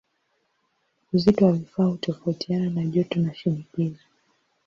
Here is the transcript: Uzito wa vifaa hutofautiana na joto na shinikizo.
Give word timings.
Uzito 1.13 1.45
wa 1.45 1.51
vifaa 1.51 1.85
hutofautiana 1.85 2.69
na 2.69 2.85
joto 2.85 3.19
na 3.19 3.33
shinikizo. 3.35 4.03